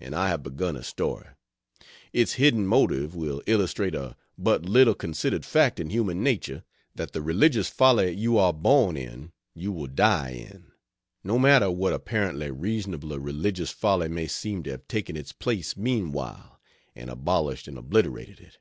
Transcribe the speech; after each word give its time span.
And 0.00 0.12
I 0.12 0.26
have 0.28 0.42
begun 0.42 0.74
a 0.76 0.82
story. 0.82 1.28
Its 2.12 2.32
hidden 2.32 2.66
motive 2.66 3.14
will 3.14 3.40
illustrate 3.46 3.94
a 3.94 4.16
but 4.36 4.64
little 4.64 4.96
considered 4.96 5.44
fact 5.44 5.78
in 5.78 5.88
human 5.90 6.20
nature; 6.20 6.64
that 6.96 7.12
the 7.12 7.22
religious 7.22 7.68
folly 7.68 8.10
you 8.10 8.38
are 8.38 8.52
born 8.52 8.96
in 8.96 9.30
you 9.54 9.70
will 9.70 9.86
die 9.86 10.30
in, 10.30 10.72
no 11.22 11.38
matter 11.38 11.70
what 11.70 11.92
apparently 11.92 12.48
reasonabler 12.48 13.22
religious 13.24 13.70
folly 13.70 14.08
may 14.08 14.26
seem 14.26 14.64
to 14.64 14.70
have 14.72 14.88
taken 14.88 15.16
its 15.16 15.30
place 15.30 15.76
meanwhile, 15.76 16.60
and 16.96 17.08
abolished 17.08 17.68
and 17.68 17.78
obliterated 17.78 18.40
it. 18.40 18.58